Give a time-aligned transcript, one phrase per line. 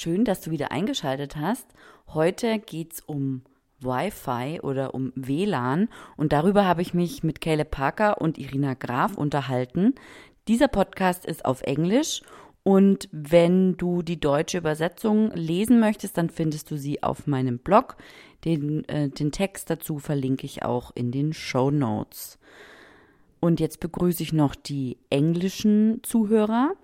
[0.00, 1.66] Schön, dass du wieder eingeschaltet hast.
[2.14, 3.42] Heute geht's um
[3.80, 9.16] Wi-Fi oder um WLAN und darüber habe ich mich mit Caleb Parker und Irina Graf
[9.16, 9.96] unterhalten.
[10.46, 12.22] Dieser Podcast ist auf Englisch
[12.62, 17.96] und wenn du die deutsche Übersetzung lesen möchtest, dann findest du sie auf meinem Blog.
[18.44, 22.38] Den, äh, den Text dazu verlinke ich auch in den Show Notes.
[23.40, 26.76] Und jetzt begrüße ich noch die englischen Zuhörer.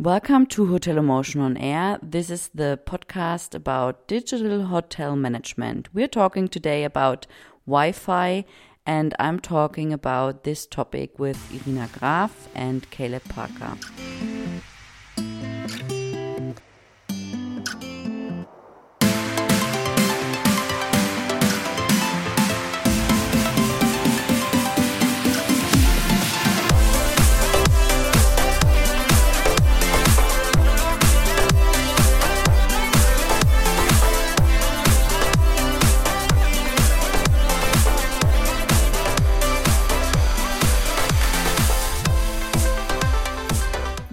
[0.00, 1.98] Welcome to Hotel Emotion on Air.
[2.02, 5.90] This is the podcast about digital hotel management.
[5.92, 7.26] We're talking today about
[7.66, 8.46] Wi Fi,
[8.86, 13.76] and I'm talking about this topic with Irina Graf and Caleb Parker.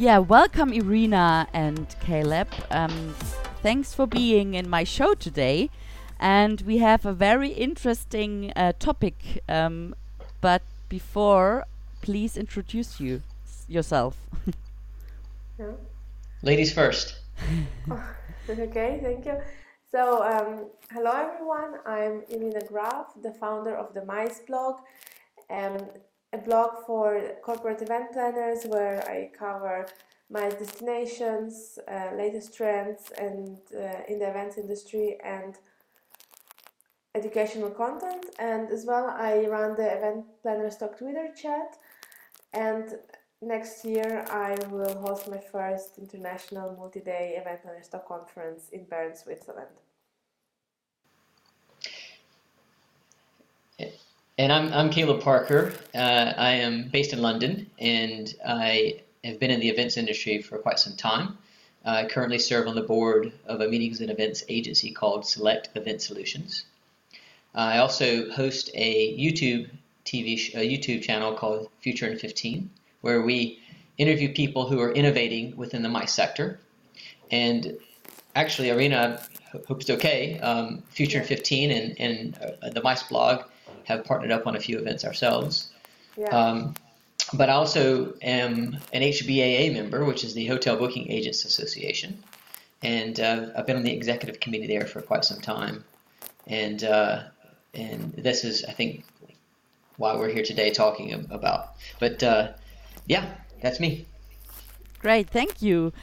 [0.08, 2.48] Yeah, welcome, Irina and Caleb.
[2.72, 3.14] Um,
[3.62, 5.70] thanks for being in my show today.
[6.18, 9.44] And we have a very interesting uh, topic.
[9.50, 9.96] Um,
[10.40, 11.66] but before,
[12.02, 13.22] please introduce you
[13.68, 14.16] yourself.
[15.60, 15.72] Yeah.
[16.42, 17.20] Ladies first.
[18.50, 19.42] okay, thank you.
[19.92, 21.82] So, um, hello everyone.
[21.86, 24.76] I'm Irina Graf, the founder of the Mice blog,
[25.50, 25.80] um,
[26.34, 29.88] a blog for corporate event planners where I cover
[30.30, 35.58] my destinations, uh, latest trends, and uh, in the events industry and
[37.16, 38.26] educational content.
[38.38, 41.78] And as well, I run the Event Planner Stock Twitter chat.
[42.54, 42.96] And
[43.42, 49.16] next year, I will host my first international multi-day Event Planner Stock conference in Bern,
[49.16, 49.76] Switzerland.
[54.40, 55.74] And I'm, I'm Caleb Parker.
[55.96, 60.60] Uh, I am based in London and I have been in the events industry for
[60.60, 61.40] quite some time.
[61.84, 66.04] I currently serve on the board of a meetings and events agency called Select Event
[66.04, 66.66] Solutions.
[67.56, 69.72] I also host a YouTube
[70.06, 72.70] TV sh- a YouTube channel called Future in 15,
[73.02, 73.60] where we
[73.98, 76.60] interview people who are innovating within the mice sector.
[77.32, 77.76] And
[78.36, 79.20] actually, Irina,
[79.68, 80.40] hope it's okay.
[80.42, 83.46] Um, Future in 15 and, and uh, the Mice blog
[83.88, 85.70] have partnered up on a few events ourselves.
[86.18, 86.28] Yeah.
[86.28, 86.74] Um,
[87.34, 92.22] but I also am an HBAA member, which is the Hotel Booking Agents Association,
[92.84, 95.84] and uh, I've been on the executive committee there for quite some time.
[96.48, 97.24] And uh,
[97.74, 99.04] and this is, I think,
[99.98, 101.76] why we're here today talking about.
[102.00, 102.54] But uh,
[103.08, 103.26] yeah,
[103.62, 104.06] that's me.
[105.00, 105.94] Great, thank you.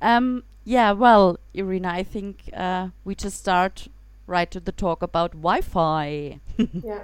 [0.00, 3.88] Um, yeah, well, Irina, I think uh, we just start
[4.26, 6.40] right to the talk about Wi-Fi.
[6.82, 7.02] yeah.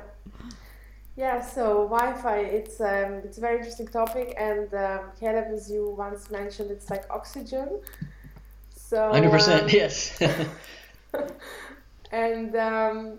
[1.17, 5.91] Yeah, so Wi-Fi, it's um, it's a very interesting topic, and um, Caleb, as you
[5.99, 7.81] once mentioned, it's like oxygen.
[8.71, 9.11] So.
[9.11, 10.23] Hundred percent, um, yes.
[12.13, 13.19] and um,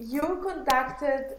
[0.00, 1.36] you conducted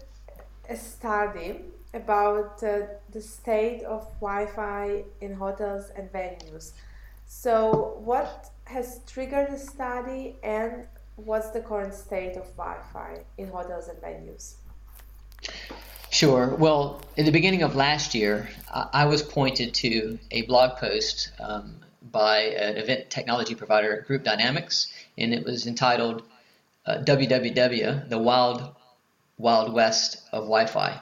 [0.69, 2.79] a study about uh,
[3.11, 6.72] the state of Wi-Fi in hotels and venues.
[7.25, 13.89] So, what has triggered the study, and what's the current state of Wi-Fi in hotels
[13.89, 14.53] and venues?
[16.09, 16.55] Sure.
[16.55, 21.79] Well, in the beginning of last year, I was pointed to a blog post um,
[22.11, 26.23] by an event technology provider, Group Dynamics, and it was entitled
[26.85, 28.73] uh, "WWW: The Wild
[29.38, 31.01] Wild West of Wi-Fi."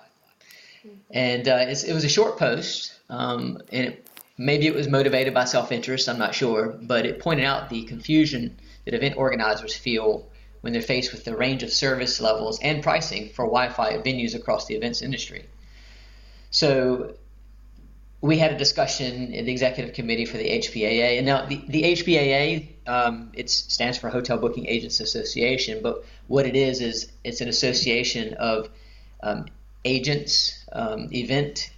[1.11, 5.33] And uh, it's, it was a short post, um, and it, maybe it was motivated
[5.33, 6.09] by self-interest.
[6.09, 10.27] I'm not sure, but it pointed out the confusion that event organizers feel
[10.61, 14.33] when they're faced with the range of service levels and pricing for Wi-Fi at venues
[14.35, 15.45] across the events industry.
[16.49, 17.15] So
[18.21, 21.83] we had a discussion in the executive committee for the HBAA, and now the, the
[21.83, 27.41] HBAA um, it stands for Hotel Booking Agents Association, but what it is is it's
[27.41, 28.69] an association of
[29.21, 29.45] um,
[29.83, 31.71] agents, um, event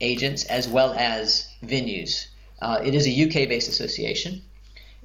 [0.00, 2.26] agents, as well as venues.
[2.60, 4.42] Uh, it is a UK-based association,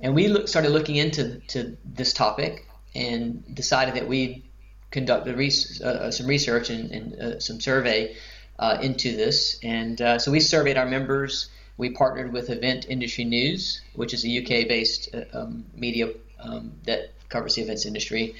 [0.01, 2.65] and we look, started looking into to this topic
[2.95, 4.43] and decided that we'd
[4.91, 8.15] conduct res- uh, some research and, and uh, some survey
[8.57, 9.59] uh, into this.
[9.63, 11.49] And uh, so we surveyed our members.
[11.77, 16.09] We partnered with Event Industry News, which is a UK-based uh, um, media
[16.39, 18.35] um, that covers the events industry.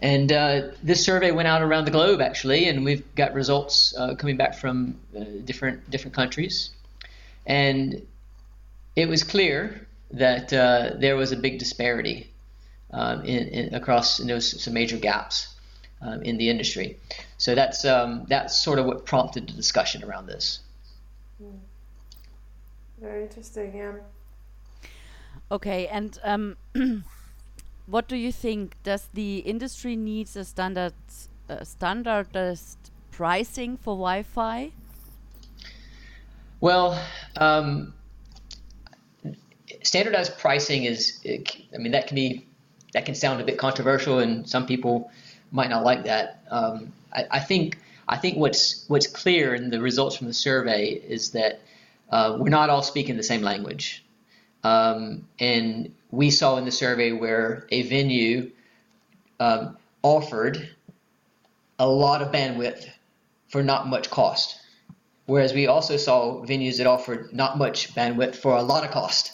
[0.00, 4.36] And uh, this survey went out around the globe, actually, and we've got results coming
[4.36, 5.00] back from
[5.44, 6.70] different different countries.
[7.44, 8.06] And
[8.94, 12.30] it was clear that uh, there was a big disparity
[12.92, 15.54] um, in, in, across you know, some major gaps
[16.00, 16.98] um, in the industry.
[17.36, 20.60] So that's um, that's sort of what prompted the discussion around this.
[21.38, 21.58] Hmm.
[23.00, 23.92] Very interesting, yeah.
[25.50, 26.56] Okay, and um,
[27.86, 28.76] what do you think?
[28.82, 30.94] Does the industry needs a standard,
[31.48, 34.72] uh, standardized pricing for Wi-Fi?
[36.60, 37.00] Well,
[37.36, 37.94] um,
[39.88, 42.46] standardized pricing is, I mean, that can be,
[42.92, 45.10] that can sound a bit controversial, and some people
[45.50, 46.42] might not like that.
[46.50, 50.90] Um, I, I, think, I think what's what's clear in the results from the survey
[50.90, 51.60] is that
[52.10, 54.04] uh, we're not all speaking the same language,
[54.62, 58.50] um, and we saw in the survey where a venue
[59.40, 60.68] um, offered
[61.78, 62.86] a lot of bandwidth
[63.48, 64.60] for not much cost.
[65.24, 69.32] Whereas we also saw venues that offered not much bandwidth for a lot of cost.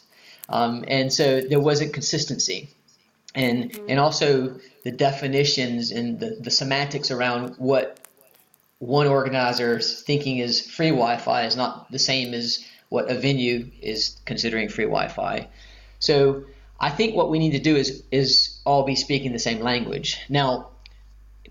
[0.49, 2.69] Um, and so there wasn't consistency.
[3.35, 3.91] And, mm-hmm.
[3.91, 7.99] and also the definitions and the, the semantics around what
[8.79, 14.17] one organizer's thinking is free Wi-Fi is not the same as what a venue is
[14.25, 15.49] considering free Wi-Fi.
[15.99, 16.45] So
[16.79, 20.19] I think what we need to do is is all be speaking the same language.
[20.29, 20.71] Now,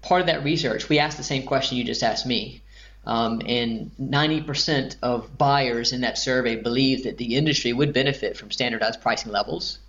[0.02, 2.62] part of that research, we asked the same question you just asked me.
[3.06, 8.52] Um, and 90% of buyers in that survey believe that the industry would benefit from
[8.52, 9.80] standardized pricing levels.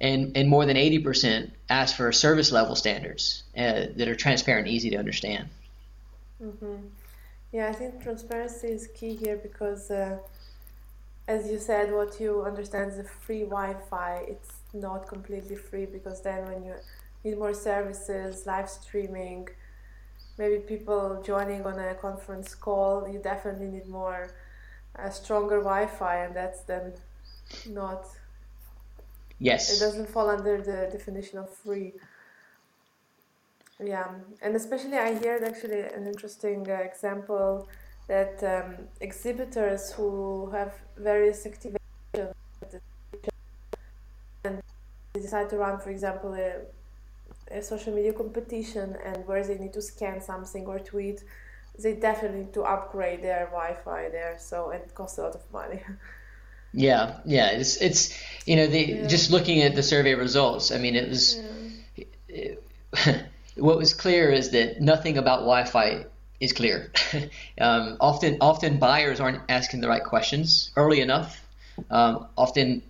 [0.00, 4.76] And, and more than 80% ask for service level standards uh, that are transparent and
[4.76, 5.48] easy to understand.
[6.42, 6.76] Mm-hmm.
[7.52, 10.18] Yeah, I think transparency is key here because, uh,
[11.28, 14.24] as you said, what you understand is a free Wi Fi.
[14.28, 16.74] It's not completely free because then when you
[17.22, 19.48] need more services, live streaming,
[20.38, 24.30] maybe people joining on a conference call, you definitely need more
[24.96, 26.92] a stronger Wi-Fi, and that's then
[27.68, 28.06] not.
[29.38, 29.76] Yes.
[29.76, 31.92] It doesn't fall under the definition of free.
[33.82, 34.06] Yeah,
[34.40, 37.68] and especially I heard actually an interesting uh, example
[38.06, 42.32] that um, exhibitors who have various activations
[44.44, 44.62] and
[45.14, 46.60] decide to run, for example, a
[47.50, 51.22] a social media competition and where they need to scan something or tweet,
[51.78, 54.36] they definitely need to upgrade their Wi-Fi there.
[54.38, 55.82] So it costs a lot of money.
[56.76, 59.06] Yeah, yeah, it's it's you know the yeah.
[59.06, 60.72] just looking at the survey results.
[60.72, 61.40] I mean, it was
[61.96, 62.04] yeah.
[62.26, 62.64] it,
[63.54, 66.06] what was clear is that nothing about Wi-Fi
[66.40, 66.90] is clear.
[67.60, 71.40] um, often, often buyers aren't asking the right questions early enough.
[71.90, 72.82] Um, often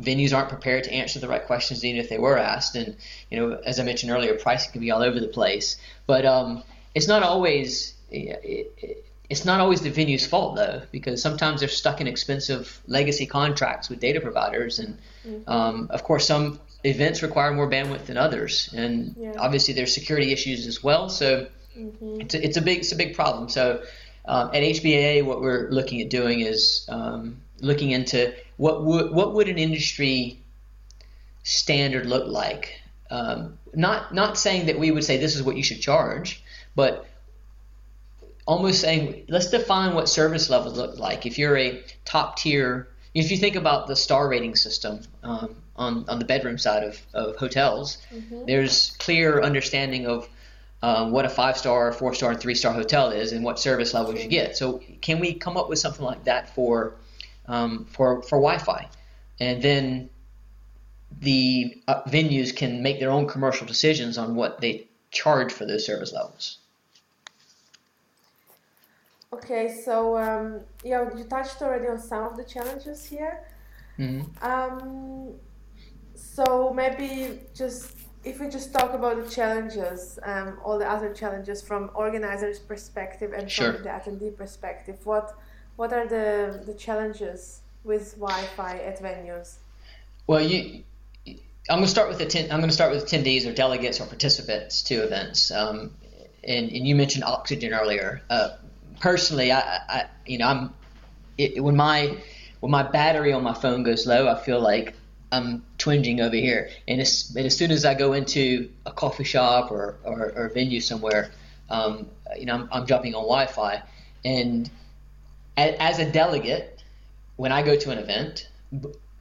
[0.00, 2.96] venues aren't prepared to answer the right questions even if they were asked and
[3.30, 5.76] you know as i mentioned earlier pricing can be all over the place
[6.06, 6.62] but um,
[6.94, 12.06] it's not always it's not always the venue's fault though because sometimes they're stuck in
[12.06, 15.50] expensive legacy contracts with data providers and mm-hmm.
[15.50, 19.32] um, of course some events require more bandwidth than others and yeah.
[19.38, 21.46] obviously there's security issues as well so
[21.76, 22.20] mm-hmm.
[22.20, 23.82] it's, a, it's a big it's a big problem so
[24.24, 29.34] um, at HBAA what we're looking at doing is um, looking into what would what
[29.34, 30.42] would an industry
[31.42, 32.80] standard look like.
[33.10, 36.42] Um, not not saying that we would say this is what you should charge,
[36.74, 37.06] but
[38.46, 41.26] almost saying let's define what service levels look like.
[41.26, 46.08] If you're a top tier, if you think about the star rating system um, on
[46.08, 48.46] on the bedroom side of, of hotels, mm-hmm.
[48.46, 50.28] there's clear understanding of
[50.82, 53.94] um, what a five star, four star, and three star hotel is, and what service
[53.94, 54.56] levels you get.
[54.56, 56.94] So, can we come up with something like that for
[57.46, 58.88] um, for for Wi-Fi,
[59.40, 60.10] and then
[61.20, 65.84] the uh, venues can make their own commercial decisions on what they charge for those
[65.84, 66.58] service levels.
[69.32, 73.44] Okay, so um, yeah, you touched already on some of the challenges here.
[73.98, 74.44] Mm-hmm.
[74.44, 75.34] Um,
[76.14, 81.60] so maybe just if we just talk about the challenges, um, all the other challenges
[81.60, 83.74] from organizers' perspective and sure.
[83.74, 85.36] from the attendee perspective, what
[85.76, 89.56] what are the, the challenges with Wi-Fi at venues?
[90.26, 90.84] Well, you,
[91.26, 91.36] I'm
[91.78, 94.82] going to start with the I'm going to start with attendees or delegates or participants
[94.84, 95.50] to events.
[95.50, 95.92] Um,
[96.44, 98.22] and, and you mentioned oxygen earlier.
[98.28, 98.56] Uh,
[99.00, 100.74] personally, I, I, you know I'm
[101.38, 102.16] it, when my
[102.60, 104.94] when my battery on my phone goes low, I feel like
[105.32, 106.70] I'm twinging over here.
[106.86, 110.46] And as, and as soon as I go into a coffee shop or, or, or
[110.46, 111.32] a venue somewhere,
[111.70, 113.82] um, you know, I'm, I'm jumping on Wi-Fi.
[114.24, 114.70] And
[115.56, 116.82] as a delegate,
[117.36, 118.48] when I go to an event,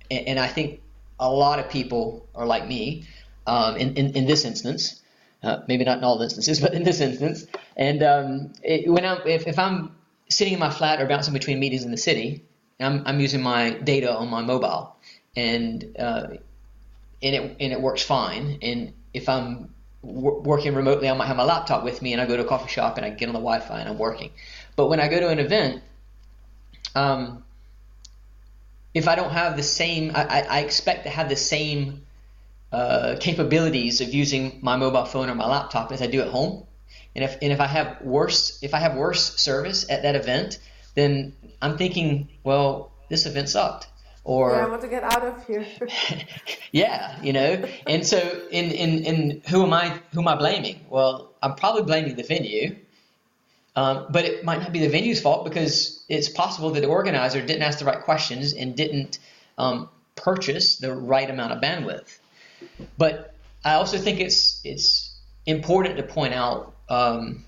[0.10, 0.82] and I think
[1.20, 3.08] a lot of people are like me
[3.48, 5.02] um, in, in, in, this instance,
[5.44, 7.46] uh, maybe not in all instances, but in this instance.
[7.78, 9.96] And um, it, when I'm, if, if, I'm
[10.30, 12.44] sitting in my flat or bouncing between meetings in the city,
[12.80, 14.96] I'm, I'm using my data on my mobile.
[15.36, 16.28] and uh,
[17.24, 18.58] and it and it works fine.
[18.62, 19.74] And if I'm
[20.04, 22.48] w- working remotely, I might have my laptop with me, and I go to a
[22.48, 24.32] coffee shop and I get on the Wi-Fi and I'm working.
[24.76, 25.84] But when I go to an event,
[26.96, 27.44] um,
[28.94, 32.02] if I don't have the same, I, I expect to have the same
[32.72, 36.66] uh, capabilities of using my mobile phone or my laptop as I do at home.
[37.16, 40.60] And if and if I have worse if I have worse service at that event,
[40.96, 43.88] then I'm thinking, well, this event sucked.
[44.24, 45.66] Or yeah, I want to get out of here.
[46.72, 47.66] yeah, you know.
[47.88, 48.18] And so
[48.52, 50.86] in, in in who am I who am I blaming?
[50.90, 52.76] Well, I'm probably blaming the venue.
[53.76, 57.42] Um, but it might not be the venue's fault because it's possible that the organizer
[57.42, 59.20] didn't ask the right questions and didn't
[59.58, 62.20] um, purchase the right amount of bandwidth.
[62.98, 67.46] But I also think it's it's important to point out um,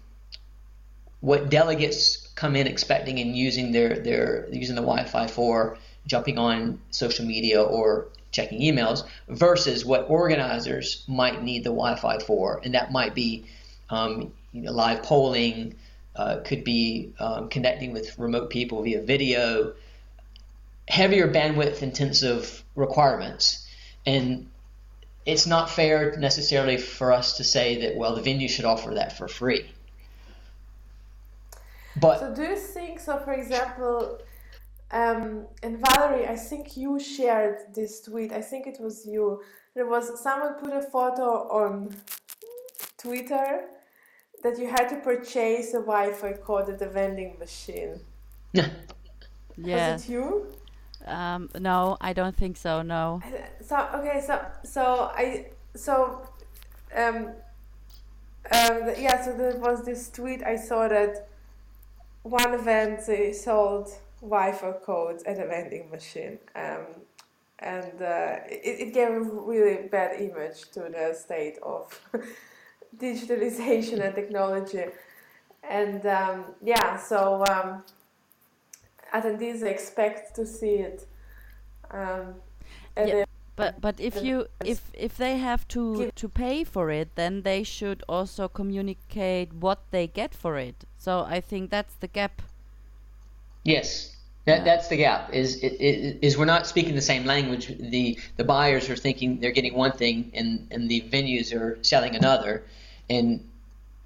[1.20, 6.80] what delegates come in expecting and using their their using the Wi-Fi for jumping on
[6.92, 12.92] social media or checking emails versus what organizers might need the Wi-Fi for, and that
[12.92, 13.46] might be
[13.90, 15.76] um, you know, live polling,
[16.16, 19.74] uh, could be um, connecting with remote people via video,
[20.88, 23.68] heavier bandwidth intensive requirements,
[24.06, 24.48] and
[25.26, 29.18] it's not fair necessarily for us to say that well the venue should offer that
[29.18, 29.66] for free.
[31.96, 33.18] But so do you think so?
[33.20, 34.20] For example,
[34.92, 38.32] um, and Valerie, I think you shared this tweet.
[38.32, 39.42] I think it was you.
[39.76, 41.96] There was someone put a photo on
[42.98, 43.66] Twitter
[44.44, 48.00] that you had to purchase a Wi-Fi code at the vending machine.
[49.56, 49.94] Yeah.
[49.94, 50.48] Was it you?
[51.06, 52.82] Um, no, I don't think so.
[52.82, 53.22] No.
[53.62, 56.28] So okay, so so I so
[56.96, 57.28] um,
[58.52, 61.28] um yeah, so there was this tweet I saw that
[62.24, 63.90] one event they sold
[64.22, 66.86] Wi-Fi codes at a vending machine, um,
[67.60, 72.00] and uh, it, it gave a really bad image to the state of
[72.98, 74.86] digitalization and technology,
[75.70, 77.44] and um, yeah, so.
[77.50, 77.84] Um,
[79.14, 81.06] attendees expect to see it.
[81.92, 82.36] Um,
[82.98, 87.44] yeah, but but if you if if they have to to pay for it, then
[87.44, 90.86] they should also communicate what they get for it.
[90.98, 92.42] So I think that's the gap.
[93.64, 94.64] Yes, that, yeah.
[94.64, 95.34] that's the gap.
[95.34, 97.68] Is, is is we're not speaking the same language.
[97.80, 102.16] The the buyers are thinking they're getting one thing, and and the venues are selling
[102.16, 102.64] another,
[103.10, 103.44] and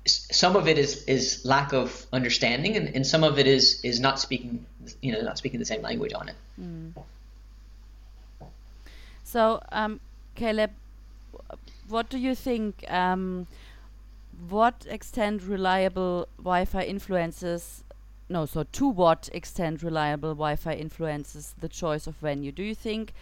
[0.07, 3.99] some of it is is lack of understanding, and, and some of it is is
[3.99, 4.65] not speaking
[5.01, 6.35] you know not speaking the same language on it.
[6.59, 6.93] Mm.
[9.23, 9.99] So, um,
[10.35, 10.71] Caleb,
[11.89, 12.85] what do you think?
[12.89, 13.47] Um,
[14.49, 17.83] what extent reliable Wi-Fi influences?
[18.29, 22.51] No, so to what extent reliable Wi-Fi influences the choice of venue?
[22.51, 23.13] Do you think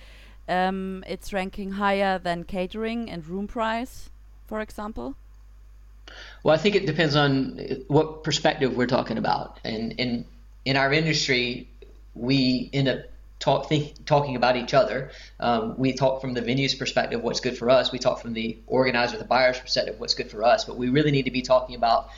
[0.48, 4.10] um, it's ranking higher than catering and room price,
[4.46, 5.16] for example?
[6.44, 9.60] Well, I think it depends on what perspective we're talking about.
[9.64, 10.26] And in
[10.64, 11.68] in our industry,
[12.14, 13.00] we end up
[13.40, 15.12] talk, think, talking about each other.
[15.40, 17.92] Um, we talk from the venue's perspective, what's good for us.
[17.92, 20.66] We talk from the organizer, the buyer's perspective, what's good for us.
[20.66, 22.10] But we really need to be talking about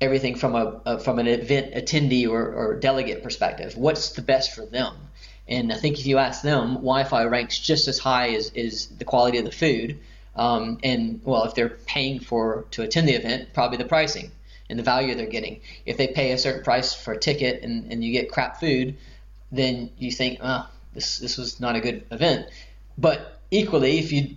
[0.00, 3.76] everything from a, a from an event attendee or, or delegate perspective.
[3.76, 4.94] What's the best for them?
[5.46, 9.04] And I think if you ask them, Wi-Fi ranks just as high as, as the
[9.04, 9.98] quality of the food.
[10.36, 14.30] Um, and well, if they're paying for to attend the event, probably the pricing
[14.68, 15.60] and the value they're getting.
[15.86, 18.96] If they pay a certain price for a ticket and, and you get crap food,
[19.52, 22.46] then you think, oh, this this was not a good event.
[22.96, 24.36] But equally, if you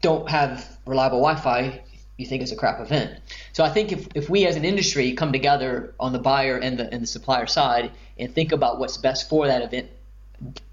[0.00, 1.82] don't have reliable Wi-Fi,
[2.16, 3.18] you think it's a crap event.
[3.52, 6.78] So I think if, if we as an industry come together on the buyer and
[6.78, 9.88] the and the supplier side and think about what's best for that event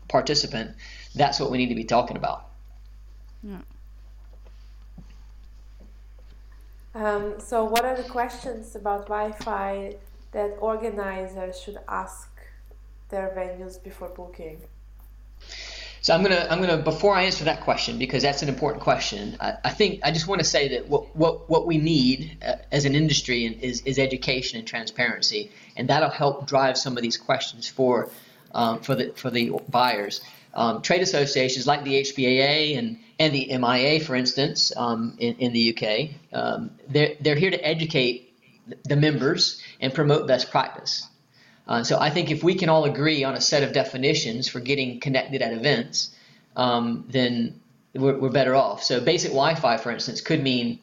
[0.07, 0.75] participant,
[1.15, 2.49] that's what we need to be talking about.
[3.43, 3.61] Yeah.
[6.95, 9.95] Um, so, what are the questions about Wi-Fi
[10.31, 12.29] that organizers should ask
[13.09, 14.61] their venues before booking?
[16.05, 19.35] So I'm gonna I'm gonna before I answer that question because that's an important question.
[19.39, 22.57] I, I think I just want to say that what what what we need uh,
[22.71, 27.17] as an industry is is education and transparency, and that'll help drive some of these
[27.17, 28.07] questions for
[28.53, 30.21] um, for the for the buyers.
[30.55, 35.53] Um, trade associations like the HBAA and and the MIA, for instance, um, in, in,
[35.53, 38.33] the UK, um, they're, they're here to educate
[38.83, 41.07] the members and promote best practice.
[41.67, 44.59] Uh, so I think if we can all agree on a set of definitions for
[44.59, 46.13] getting connected at events,
[46.55, 47.59] um, then
[47.93, 48.83] we're, we're, better off.
[48.83, 50.79] So basic Wi-Fi, for instance, could mean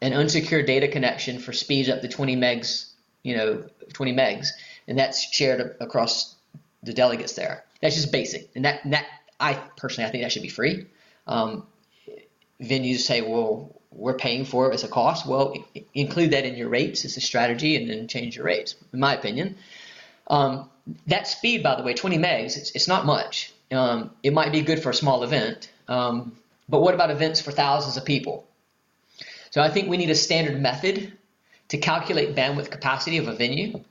[0.00, 2.90] an unsecured data connection for speeds up to 20 megs,
[3.22, 4.48] you know, 20 megs,
[4.88, 6.34] and that's shared across
[6.82, 7.64] the delegates there.
[7.80, 9.06] That's just basic, and that that
[9.38, 10.86] I personally, I think that should be free.
[11.26, 11.66] Um,
[12.60, 15.26] venues say, well, we're paying for it as a cost.
[15.26, 15.54] Well,
[15.94, 19.14] include that in your rates as a strategy and then change your rates, in my
[19.14, 19.56] opinion.
[20.28, 20.70] Um,
[21.06, 23.52] that speed, by the way, 20 megs, it's, it's not much.
[23.72, 26.36] Um, it might be good for a small event, um,
[26.68, 28.46] but what about events for thousands of people?
[29.50, 31.12] So I think we need a standard method
[31.68, 33.82] to calculate bandwidth capacity of a venue.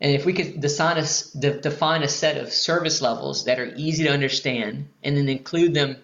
[0.00, 4.04] And if we could define a, define a set of service levels that are easy
[4.04, 5.96] to understand and then include them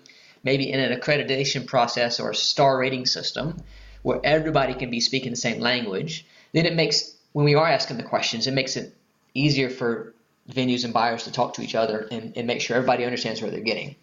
[0.42, 3.56] maybe in an accreditation process or a star rating system
[4.02, 7.96] where everybody can be speaking the same language, then it makes, when we are asking
[7.96, 8.94] the questions, it makes it
[9.34, 10.14] easier for
[10.50, 13.50] venues and buyers to talk to each other and, and make sure everybody understands where
[13.50, 13.96] they're getting.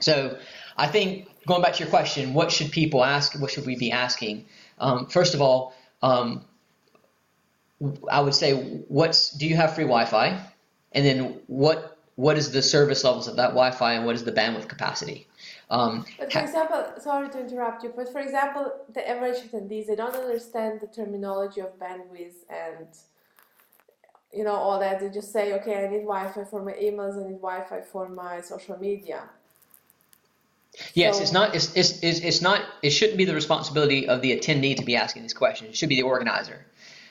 [0.00, 0.38] So
[0.76, 3.38] I think going back to your question, what should people ask?
[3.38, 4.46] What should we be asking?
[4.78, 6.44] Um, first of all, um,
[8.10, 8.54] I would say,
[8.88, 10.40] what's do you have free Wi-Fi?
[10.92, 14.32] And then what what is the service levels of that Wi-Fi and what is the
[14.32, 15.26] bandwidth capacity?
[15.68, 19.96] Um, but for example, sorry to interrupt you, but for example, the average attendees they
[19.96, 22.86] don't understand the terminology of bandwidth and
[24.32, 25.00] you know all that.
[25.00, 28.40] They just say, okay, I need Wi-Fi for my emails, I need Wi-Fi for my
[28.40, 29.24] social media.
[30.94, 31.54] Yes, so, it's not.
[31.54, 32.62] It's, it's, it's not.
[32.82, 35.70] It shouldn't be the responsibility of the attendee to be asking these questions.
[35.70, 36.66] It should be the organizer.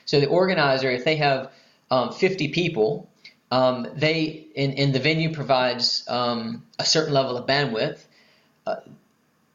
[0.06, 1.52] So the organizer, if they have
[1.90, 3.08] um, 50 people,
[3.50, 8.04] um, they in, in the venue provides um, a certain level of bandwidth.
[8.66, 8.76] Uh,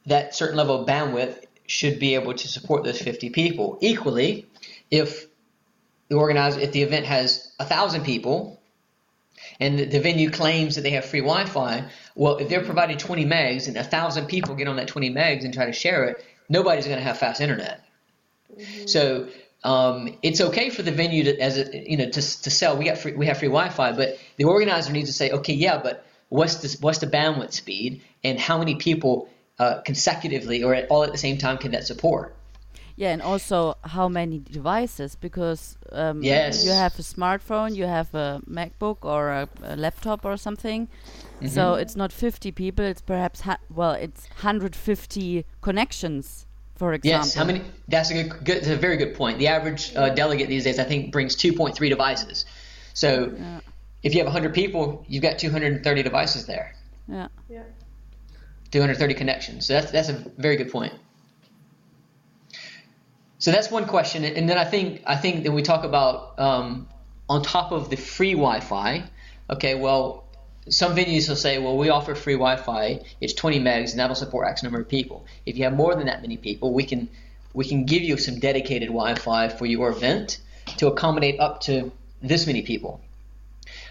[0.05, 3.77] that certain level of bandwidth should be able to support those 50 people.
[3.81, 4.47] Equally,
[4.89, 5.27] if
[6.09, 8.59] the organizer, if the event has a thousand people,
[9.59, 13.25] and the, the venue claims that they have free Wi-Fi, well, if they're providing 20
[13.25, 16.25] megs and a thousand people get on that 20 megs and try to share it,
[16.49, 17.85] nobody's going to have fast internet.
[18.57, 18.87] Mm-hmm.
[18.87, 19.27] So
[19.63, 22.77] um, it's okay for the venue to, as a, you know, to, to sell.
[22.77, 25.79] We got free, we have free Wi-Fi, but the organizer needs to say, okay, yeah,
[25.81, 30.89] but what's the what's the bandwidth speed, and how many people uh, consecutively or at,
[30.89, 32.35] all at the same time can that support?
[32.95, 36.65] Yeah, and also how many devices because um, yes.
[36.65, 40.87] you have a smartphone, you have a MacBook or a, a laptop or something.
[40.87, 41.47] Mm-hmm.
[41.47, 46.45] So it's not 50 people, it's perhaps well, it's 150 connections
[46.81, 47.27] for example.
[47.27, 47.61] Yes, how many?
[47.89, 49.37] That's a good, good that's a very good point.
[49.37, 52.45] The average uh, delegate these days, I think, brings 2.3 devices.
[52.95, 53.59] So yeah.
[54.01, 56.73] if you have 100 people, you've got 230 devices there.
[57.07, 57.27] Yeah.
[57.47, 57.61] Yeah.
[58.71, 59.67] 230 connections.
[59.67, 60.93] So that's that's a very good point.
[63.37, 66.87] So that's one question, and then I think I think that we talk about um,
[67.29, 69.03] on top of the free Wi-Fi.
[69.51, 70.23] Okay, well,
[70.69, 72.99] some venues will say, well, we offer free Wi-Fi.
[73.19, 75.25] It's 20 megs, and that'll support X number of people.
[75.45, 77.09] If you have more than that many people, we can
[77.53, 80.39] we can give you some dedicated Wi-Fi for your event
[80.77, 83.01] to accommodate up to this many people.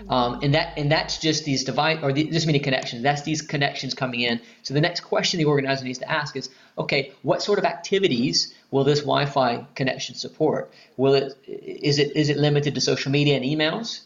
[0.08, 3.02] Um, and that and that's just these device or the, this many connections.
[3.02, 4.40] That's these connections coming in.
[4.62, 8.54] So the next question the organizer needs to ask is, okay, what sort of activities
[8.70, 10.72] will this Wi-Fi connection support?
[10.96, 14.00] Will it is it is it limited to social media and emails?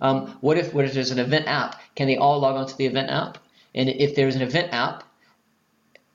[0.00, 1.80] Um, what if what if there's an event app?
[1.94, 3.38] Can they all log onto the event app?
[3.74, 5.04] And if there's an event app,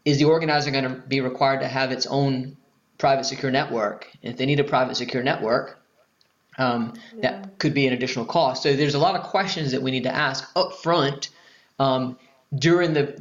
[0.06, 2.58] is the organizer going to be required to have its own
[2.98, 4.10] private secure network?
[4.22, 5.80] And if they need a private secure network,
[6.58, 7.42] um, yeah.
[7.42, 8.64] that could be an additional cost.
[8.64, 11.30] So there's a lot of questions that we need to ask up front
[11.80, 12.18] um,
[12.54, 13.20] during the,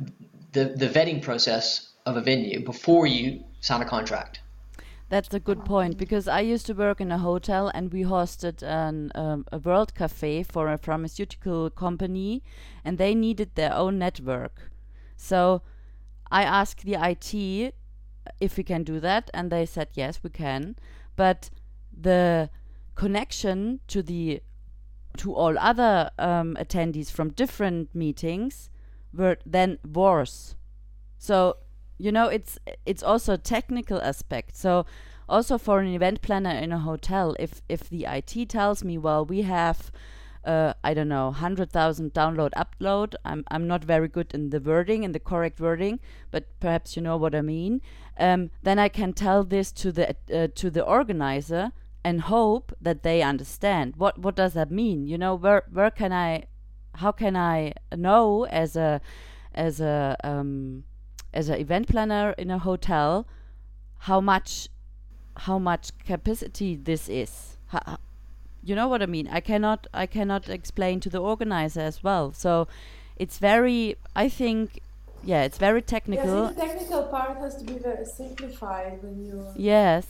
[0.52, 4.41] the the vetting process of a venue before you sign a contract.
[5.12, 8.62] That's a good point because I used to work in a hotel and we hosted
[8.62, 12.42] an, um, a world cafe for a pharmaceutical company
[12.82, 14.70] and they needed their own network.
[15.18, 15.60] So
[16.30, 17.74] I asked the IT
[18.40, 20.76] if we can do that and they said yes we can
[21.14, 21.50] but
[21.92, 22.48] the
[22.94, 24.40] connection to the
[25.18, 28.70] to all other um, attendees from different meetings
[29.12, 30.54] were then worse
[31.18, 31.56] so
[32.02, 34.84] you know it's it's also a technical aspect so
[35.28, 39.24] also for an event planner in a hotel if if the IT tells me well
[39.24, 39.92] we have
[40.44, 43.14] uh, I don't know, 100,000 download upload.
[43.24, 46.00] I'm, I'm not very good in the wording, in the correct wording,
[46.32, 47.80] but perhaps you know what I mean.
[48.18, 51.70] Um, then I can tell this to the uh, to the organizer
[52.04, 53.94] and hope that they understand.
[53.96, 55.06] What what does that mean?
[55.06, 56.46] You know, where where can I,
[56.94, 59.00] how can I know as a
[59.54, 60.82] as a um,
[61.32, 63.26] as an event planner in a hotel
[64.00, 64.68] how much
[65.36, 67.56] how much capacity this is.
[68.64, 69.28] You know what i mean?
[69.28, 72.32] I cannot i cannot explain to the organizer as well.
[72.32, 72.68] So
[73.16, 74.80] it's very i think
[75.24, 76.44] yeah it's very technical.
[76.44, 80.06] Yes, the technical part has to be very simplified when you yes.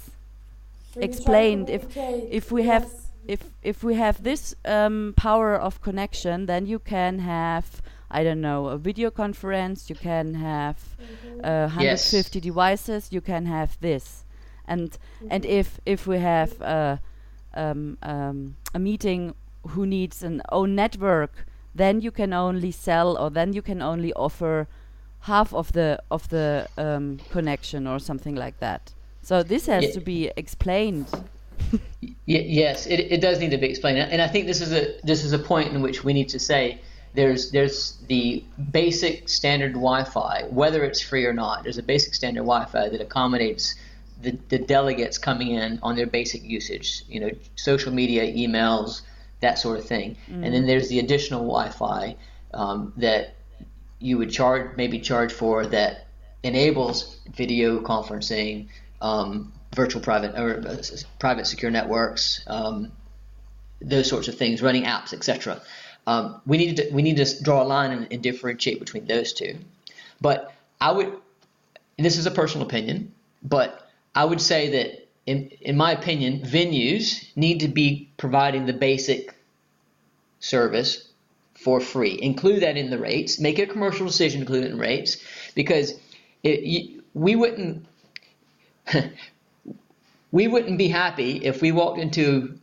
[0.94, 1.70] when explained.
[1.70, 2.72] If if we yes.
[2.72, 7.80] have if if we have this um, power of connection then you can have
[8.12, 10.76] I don't know, a video conference, you can have
[11.42, 12.42] uh, 150 Yes.
[12.42, 14.24] devices, you can have this.
[14.68, 14.98] And
[15.30, 16.96] and if if we have uh,
[17.54, 19.34] um, um, a meeting
[19.68, 24.12] who needs an own network, then you can only sell or then you can only
[24.14, 24.66] offer
[25.20, 28.92] half of the of the um, connection or something like that.
[29.22, 29.92] So this has Yeah.
[29.94, 31.08] to be explained.
[32.02, 34.94] Y- yes, it, it does need to be explained, and I think this is a
[35.06, 36.78] this is a point in which we need to say
[37.14, 41.62] there's there's the basic standard Wi-Fi, whether it's free or not.
[41.62, 43.74] There's a basic standard Wi-Fi that accommodates
[44.22, 49.02] the, the delegates coming in on their basic usage, you know, social media, emails,
[49.40, 52.16] that sort of thing, and then there's the additional Wi-Fi
[52.54, 53.34] um, that
[53.98, 56.06] you would charge maybe charge for that
[56.42, 58.68] enables video conferencing,
[59.00, 60.76] um, virtual private or uh,
[61.18, 62.92] private secure networks, um,
[63.80, 65.60] those sorts of things, running apps, etc.
[66.06, 69.32] Um, we need to we need to draw a line and, and differentiate between those
[69.32, 69.56] two.
[70.20, 71.12] But I would,
[71.98, 73.12] this is a personal opinion,
[73.42, 78.72] but I would say that in in my opinion, venues need to be providing the
[78.72, 79.34] basic
[80.40, 81.08] service
[81.54, 82.18] for free.
[82.20, 83.38] Include that in the rates.
[83.38, 85.18] Make a commercial decision, to include it in rates,
[85.54, 85.94] because
[86.42, 87.86] it, you, we wouldn't
[90.32, 92.58] we wouldn't be happy if we walked into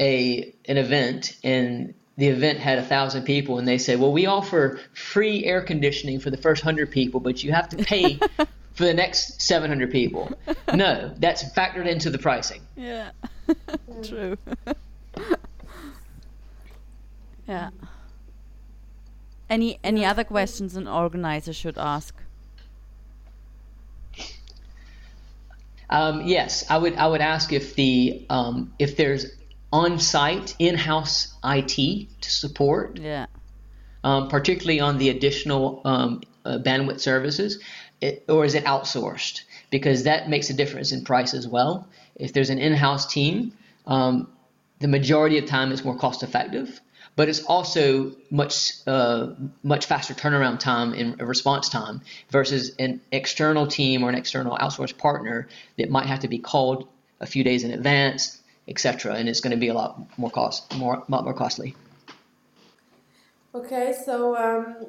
[0.00, 4.26] a an event and the event had a thousand people and they say, well, we
[4.26, 8.18] offer free air conditioning for the first hundred people, but you have to pay
[8.74, 10.30] for the next seven hundred people.
[10.74, 12.60] No, that's factored into the pricing.
[12.76, 13.10] Yeah,
[14.02, 14.36] true.
[17.48, 17.70] yeah.
[19.48, 22.14] Any any other questions an organizer should ask?
[25.90, 26.94] Um, yes, I would.
[26.96, 29.26] I would ask if the um, if there's
[29.72, 33.26] on-site in-house IT to support, Yeah.
[34.04, 37.58] um, particularly on the additional um, uh, bandwidth services,
[38.00, 39.42] it, or is it outsourced?
[39.70, 41.88] Because that makes a difference in price as well.
[42.16, 43.52] If there's an in-house team,
[43.86, 44.28] um,
[44.80, 46.80] the majority of time it's more cost-effective,
[47.14, 49.28] but it's also much uh,
[49.62, 54.98] much faster turnaround time and response time versus an external team or an external outsourced
[54.98, 56.88] partner that might have to be called
[57.20, 58.41] a few days in advance,
[58.72, 59.14] etc.
[59.14, 61.74] And it's going to be a lot more cost, more lot more costly.
[63.54, 64.86] Okay, so um,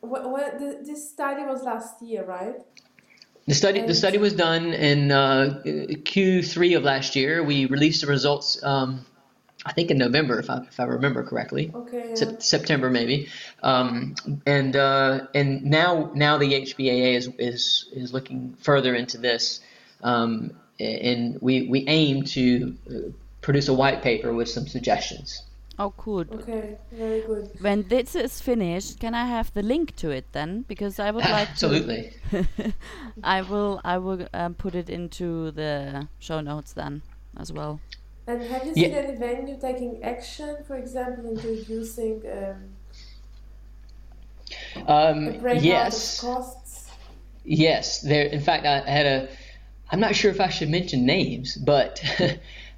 [0.00, 2.56] what, what this study was last year, right?
[3.46, 7.44] The study the study was done in uh, Q3 of last year.
[7.44, 9.06] We released the results, um,
[9.64, 12.06] I think in November, if I, if I remember correctly, Okay.
[12.08, 12.14] yeah.
[12.14, 13.28] Sep- September maybe.
[13.62, 19.60] Um, and uh, and now now the HBAA is is is looking further into this,
[20.02, 22.94] um, and we we aim to uh,
[23.46, 25.42] produce a white paper with some suggestions.
[25.78, 26.24] Oh, cool.
[26.32, 27.50] Okay, very good.
[27.60, 30.64] When this is finished, can I have the link to it then?
[30.66, 31.66] Because I would like to.
[31.66, 32.12] Absolutely.
[33.22, 33.80] I will.
[33.84, 37.02] I will um, put it into the show notes then
[37.36, 37.78] as well.
[38.26, 38.88] And have you Yeah.
[38.88, 42.58] seen any venue taking action, for example, introducing um,
[44.76, 46.18] a Um, breakout yes.
[46.22, 46.90] of costs?
[47.44, 48.26] Yes, there.
[48.26, 49.28] In fact, I had a.
[49.90, 52.02] I'm not sure if I should mention names, but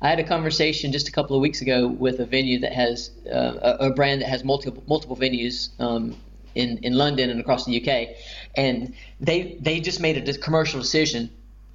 [0.00, 3.10] I had a conversation just a couple of weeks ago with a venue that has
[3.26, 6.16] uh, a, a brand that has multiple multiple venues um,
[6.54, 8.16] in in London and across the UK,
[8.54, 11.30] and they they just made a commercial decision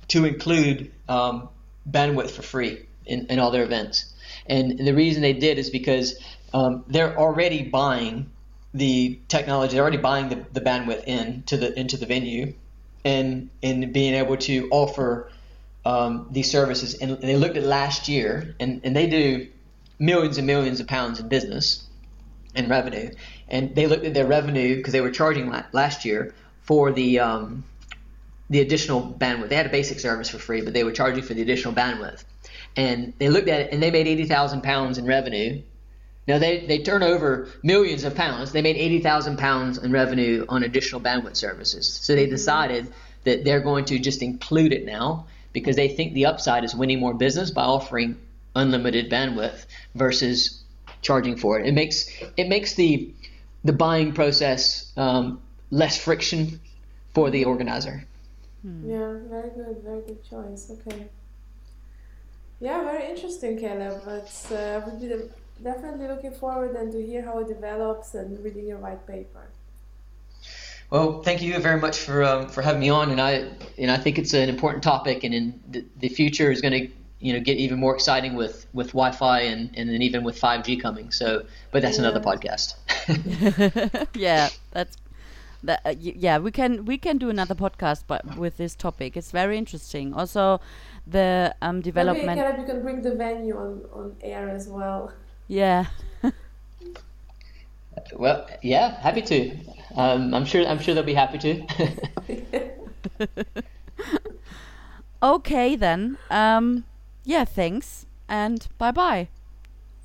[0.10, 1.50] to include um,
[1.90, 4.14] bandwidth for free in, in all their events,
[4.46, 6.16] and the reason they did is because
[6.54, 8.30] um, they're already buying
[8.74, 12.54] the technology, they're already buying the, the bandwidth into the into the venue,
[13.06, 15.32] and and being able to offer
[15.86, 16.96] um, these services.
[16.96, 19.48] And they looked at last year, and, and they do
[20.00, 21.84] millions and millions of pounds in business
[22.56, 23.12] and revenue.
[23.50, 27.20] And they looked at their revenue because they were charging la- last year for the
[27.20, 27.64] um,
[28.50, 29.50] the additional bandwidth.
[29.50, 32.24] They had a basic service for free, but they were charging for the additional bandwidth.
[32.76, 35.62] And they looked at it, and they made eighty thousand pounds in revenue.
[36.28, 38.52] Now they, they turn over millions of pounds.
[38.52, 41.88] They made eighty thousand pounds in revenue on additional bandwidth services.
[41.88, 42.92] So they decided
[43.24, 47.00] that they're going to just include it now because they think the upside is winning
[47.00, 48.18] more business by offering
[48.56, 50.62] unlimited bandwidth versus
[51.02, 51.68] charging for it.
[51.68, 53.14] It makes it makes the
[53.64, 56.60] the buying process um, less friction
[57.14, 58.06] for the organizer.
[58.64, 60.72] Yeah, very good, very good choice.
[60.72, 61.06] Okay.
[62.62, 64.02] Yeah, very interesting, Caleb.
[64.06, 65.30] But uh, would be de-
[65.64, 69.50] definitely looking forward and to hear how it develops and reading your white paper.
[70.90, 73.50] Well, thank you very much for um, for having me on, and I
[73.80, 76.88] and I think it's an important topic, and in the, the future is going to
[77.20, 80.80] you know get even more exciting with with Wi-Fi and and then even with 5G
[80.80, 81.10] coming.
[81.12, 82.76] So, but that's another podcast.
[84.16, 84.98] yeah, that's
[85.64, 85.82] that.
[85.84, 89.58] Uh, yeah, we can we can do another podcast, but with this topic, it's very
[89.58, 90.14] interesting.
[90.14, 90.62] Also,
[91.08, 92.40] the um, Maybe development.
[92.40, 95.12] Caleb, you can bring the venue on, on air as well.
[95.48, 95.86] Yeah.
[98.16, 99.58] well, yeah, happy to.
[99.96, 101.66] Um, I'm sure I'm sure they'll be happy to.
[105.24, 106.18] Okay then.
[106.30, 106.84] Um.
[107.24, 107.46] Yeah.
[107.46, 109.30] Thanks and bye bye.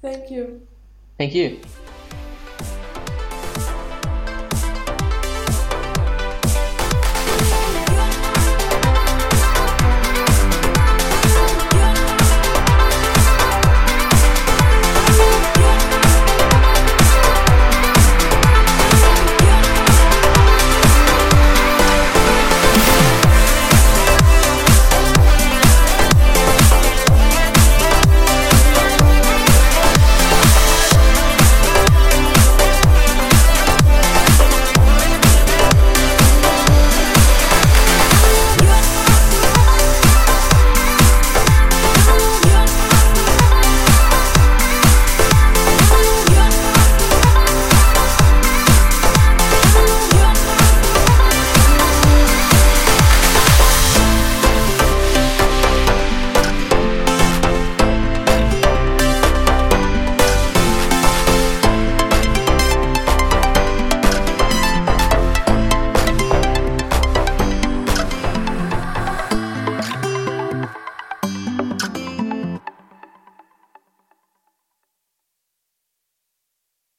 [0.01, 0.63] Thank you.
[1.19, 1.59] Thank you.